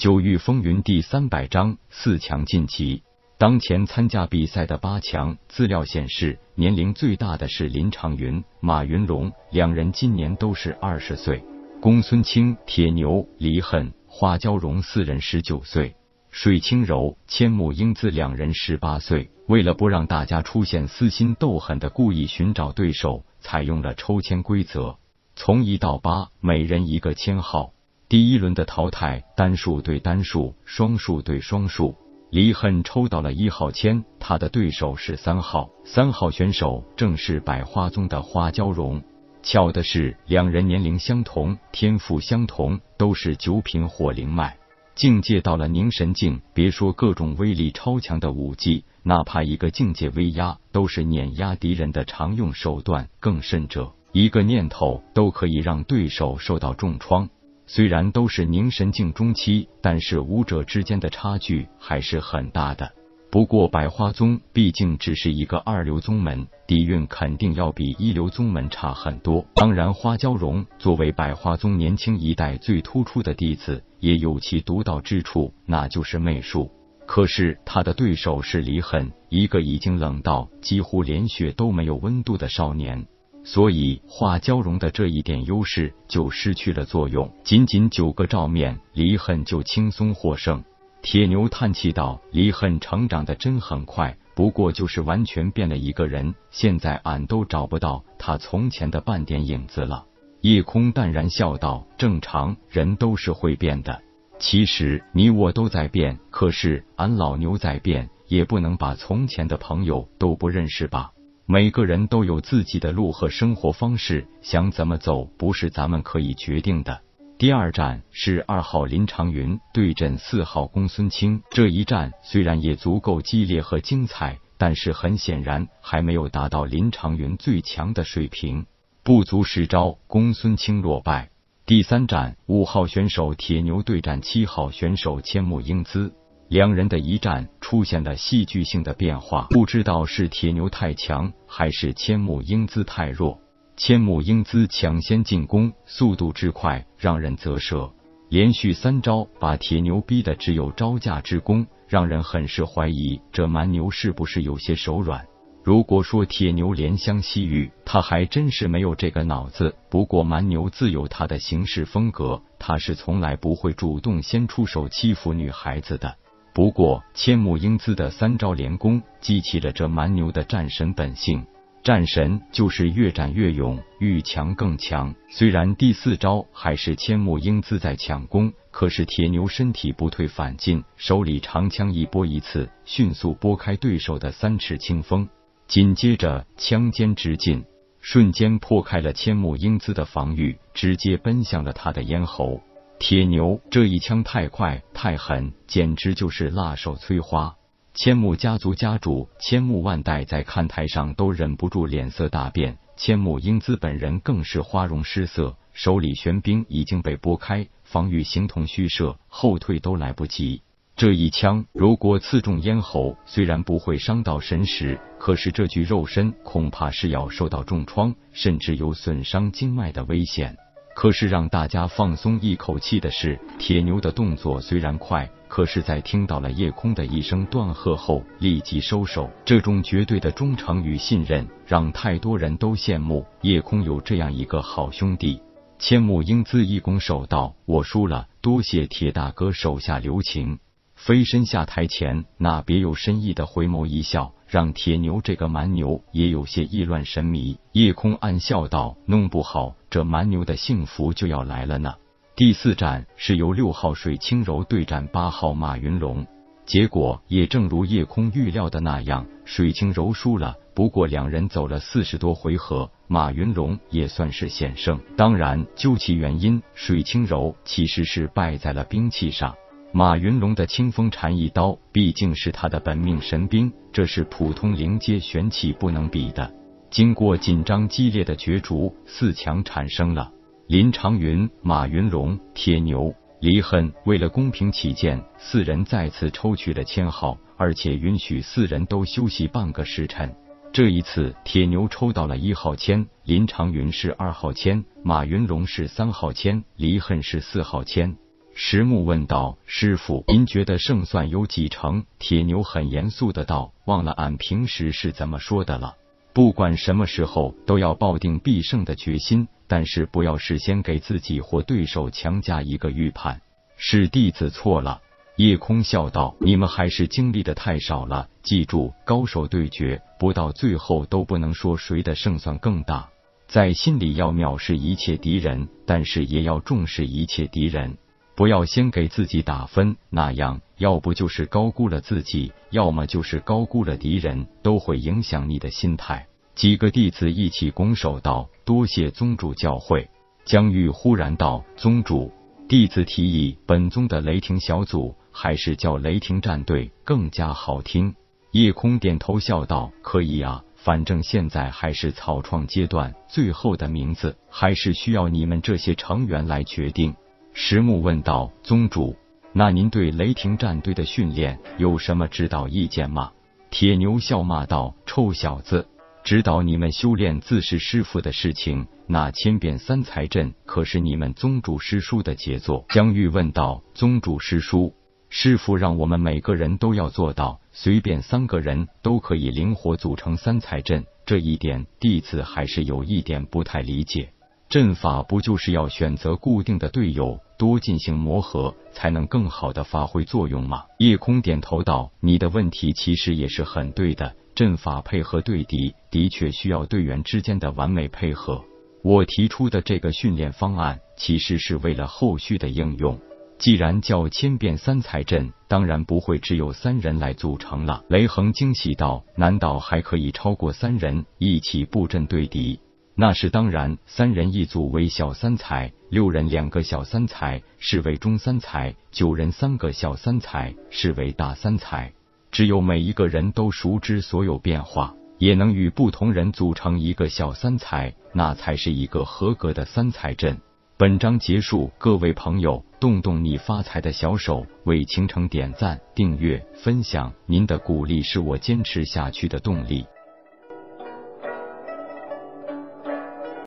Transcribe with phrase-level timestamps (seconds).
[0.00, 3.02] 九域风云第三百章四强晋级。
[3.36, 11.44] 当前参加比赛的八强资料显示，年龄最大的是林长云、马云龙，两人今年都是二十岁。
[11.82, 15.94] 公孙清、铁牛、离恨、花娇荣四人十九岁，
[16.30, 19.30] 水清柔、千木英姿两人十八岁。
[19.48, 24.96] 为了不让大家出现私心斗狠的故意寻找对手，采用了抽签规则，
[25.36, 27.74] 从一到八，每人一个签号。
[28.10, 31.94] 第一轮的淘汰，单数对单数，双数对双数。
[32.30, 39.00] 离恨抽到了一号签，他的对手是三号，三号选手正是百花宗的花娇荣。
[39.44, 44.58] 巧的是，两人年龄相同，天赋相同，都是九品火灵脉，
[44.96, 46.40] 境界到了凝神境。
[46.52, 53.08] 别说各种威力超强的武技，哪怕一个境界威压，都是碾压敌人的常用手段。
[53.20, 57.28] 更甚者，一个念头都可以让对手受到重创。
[57.72, 62.90] 虽然都是凝神境中期，但是武者之间的差距还是很大的。
[63.30, 69.46] 不过百花宗毕竟只是一个二流宗门，底蕴肯定要比一流宗门差很多。
[69.54, 76.72] 当然，花娇荣作为百花宗年轻一代最突出的弟子，也有其独到之处，那就是媚术。
[77.06, 83.06] 可是他的对手是离恨，一个已经冷到几乎连血都没有温度的少年，
[83.42, 87.32] 所以化蛟龙的这一点优势就失去了作用。
[87.42, 90.62] 仅仅九个照面，离恨就轻松获胜。
[91.02, 96.34] 铁牛叹气道：“离恨成长的真很快，不过就是完全变了一个人。
[96.50, 100.04] 现在俺都找不到他从前的半点影子了。”
[100.42, 104.02] 夜空淡然笑道：“正常人都是会变的。
[104.38, 111.12] 其实你我都在变，可是俺老牛在变，也不能把从前的朋友都不认识吧？
[111.52, 117.00] 每个人都有自己的路和生活方式，想怎么走不是咱们可以决定的。”
[117.38, 128.66] 第二战是二号林长云对阵四号公孙清，这一战虽然也足够激烈和精彩，但是很显然还没有达到林长云最强的水平，
[129.02, 131.30] 不足十招，公孙清落败。
[131.66, 136.12] 第三战五号选手铁牛对战七号选手千木英姿，
[136.48, 143.38] 两人的一战出现了戏剧性的变化，不知道是铁牛太强，还是千木英姿太弱。
[143.76, 147.88] 千木英姿抢先进攻，速度之快让人啧舌。
[148.28, 155.24] 连续三招把铁牛逼的只有招架之功，让人很是怀疑这蛮牛是不是有些手软。
[155.62, 159.76] 如果说铁牛怜香惜玉，他还真是没有这个脑子。
[159.88, 166.16] 不过蛮牛自有他的行事风格，他是从来不会主动先出手欺负女孩子的。
[166.52, 171.46] 不过千木英姿的三招连攻，激起了这蛮牛的战神本性。
[171.82, 175.14] 战神就是越战越勇，愈强更强。
[175.30, 185.26] 虽然第四招还是千木英姿在抢攻，可是铁牛身体不退反进，手里长枪一拨一次，迅速拨开对手的三尺清风，
[185.68, 187.64] 紧接着枪尖直进，
[188.02, 192.60] 瞬间破开了千木英姿的防御，直接奔向了他的咽喉。
[193.00, 197.56] 铁牛这一枪太快太狠，简直就是辣手摧花。
[197.94, 210.60] 千木家族家主千木万代在看台上都忍不住脸色大变，千木英姿本人更是花容失色，手里玄冰已经被拨开，防御形同虚设，后退都来不及。
[210.94, 220.58] 这一枪如果刺中咽喉，虽然不会伤到神识，可是这具肉身恐怕是要受到重创，甚至有损伤经脉的危险。
[221.00, 225.26] 可是让大家放松一口气的是，铁牛的动作虽然快。
[225.48, 229.30] 可是，在听到了夜空的一声断喝后，立即收手。
[229.46, 235.40] 这种绝对的忠诚与信任，让太多人都羡慕夜空有这样一个好兄弟。
[235.78, 240.58] 千木英姿一拱手道：“我输了，多谢铁大哥手下留情。”
[240.94, 247.56] 飞身下台前，那别有深意的回眸一笑，让铁牛这个蛮牛也有些意乱神迷。
[247.72, 251.92] 夜空暗笑道：“弄不好，这蛮牛的幸福就要来了呢。”
[252.36, 256.26] 第四战是由六号水清柔对战八号马云龙，
[256.64, 260.54] 结果也正如夜空预料的那样，水清柔输了。
[260.72, 264.98] 不过两人走了四十多回合，马云龙也算是险胜。
[265.16, 269.54] 当然，究其原因，水清柔其实是败在了兵器上。
[269.92, 276.50] 马云龙的清风禅一刀毕竟是他的本命神兵，这是普通灵阶玄器不能比的。
[276.90, 280.32] 经过紧张激烈的角逐，四强产生了。
[280.66, 290.34] 林长云、马云龙、铁牛、离恨，为了公平起见，四人再次抽取了签号，而且允许四人都休息半个时辰。
[290.72, 298.16] 这一次，铁牛抽到了一号签，林长云是二号签，马云龙是三号签，离恨是四号签。
[298.52, 305.94] 石木问道：“师傅，您觉得胜算有几成？”铁牛很严肃的道：“忘了俺平时是怎么说的了。
[306.32, 313.40] 不管什么时候都要抱定必胜的决心，但是不要事先给自己或对手强加一个预判。”
[313.76, 315.00] 是弟子错了。
[315.36, 318.28] 夜空笑道：“你们还是经历的太少了。
[318.42, 323.08] 记住，高手对决，不到最后都不能说谁的胜算更大。
[323.48, 327.96] 在心里要藐视一切敌人，但是也要重视一切敌人。”
[328.40, 336.26] 不要先给自己打分，那样要不就是高估了自己，要么就是高估了敌人，都会影响你的心态。
[336.54, 340.08] 几个弟子一起拱手道：“多谢宗主教诲。”
[340.46, 342.32] 江玉忽然道：“宗主，
[342.66, 348.14] 弟子提议，本宗的雷霆小组还是叫雷霆战队更加好听。”
[348.52, 357.14] 夜空点头笑道：“可以啊，反正现在还是草创阶段，最后的名字还是需要你们这些成员来决定。”
[357.52, 359.16] 石木问道：“宗主，
[359.52, 363.32] 那您对雷霆战队的训练有什么指导意见吗？”
[363.70, 365.86] 铁牛笑骂道：“臭小子，
[366.24, 374.94] 指导你们修炼自是师傅的事情，那千变三才阵可是你们宗主师叔的杰作。”江玉问道：“宗主师叔，
[375.28, 384.30] 师傅让我们每个人都要做到，随便三个人都可以灵活组成三才阵，这一点弟子还是有一点不太理解。”
[384.70, 390.84] 阵法不就是要选择固定的队友，多进行磨合，才能更好的发挥作用吗？
[390.98, 398.64] 夜空点头道：“你的问题其实也是很对的，阵法配合对敌，的确需要队员之间的完美配合。
[399.02, 403.18] 我提出的这个训练方案，其实是为了后续的应用。
[403.58, 412.78] 既然叫千变三才阵，当然不会只有三人来组成了。”雷横惊喜道：“难道还可以超过三人一起布阵对敌？”
[413.20, 422.14] 那是当然，三人一组为小三才，六人两个小三才是为中三才，九人三个小三才是为大三才。
[422.50, 430.58] 只有每一个人都熟知所有变化，也能与不同人组成一个小三才，那才是一个合格的三才阵。
[430.96, 440.06] 本章结束，各位朋友，动动你发财的小手，为倾城点赞、订阅、分享，您的鼓励是我坚持下去的动力。